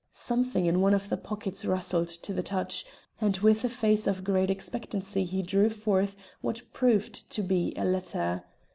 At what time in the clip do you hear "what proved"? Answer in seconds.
6.41-7.29